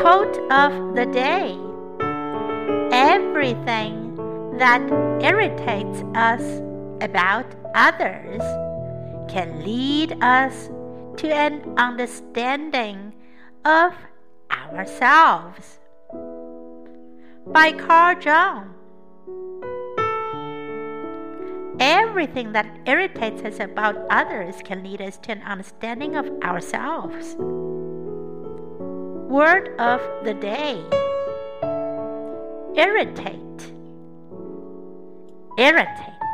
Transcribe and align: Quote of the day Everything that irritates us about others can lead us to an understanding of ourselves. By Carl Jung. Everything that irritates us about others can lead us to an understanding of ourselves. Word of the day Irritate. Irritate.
Quote 0.00 0.36
of 0.50 0.94
the 0.94 1.08
day 1.10 1.56
Everything 2.92 4.14
that 4.58 4.82
irritates 5.22 6.02
us 6.14 6.42
about 7.00 7.46
others 7.74 8.42
can 9.32 9.64
lead 9.64 10.12
us 10.20 10.68
to 11.16 11.32
an 11.32 11.62
understanding 11.78 13.14
of 13.64 13.94
ourselves. 14.52 15.78
By 17.46 17.72
Carl 17.72 18.20
Jung. 18.20 18.74
Everything 21.78 22.52
that 22.52 22.66
irritates 22.86 23.42
us 23.42 23.60
about 23.60 23.96
others 24.10 24.56
can 24.64 24.82
lead 24.82 25.00
us 25.00 25.18
to 25.18 25.32
an 25.32 25.42
understanding 25.42 26.16
of 26.16 26.26
ourselves. 26.42 27.36
Word 29.30 29.74
of 29.78 30.00
the 30.24 30.34
day 30.34 30.84
Irritate. 32.76 33.72
Irritate. 35.58 36.29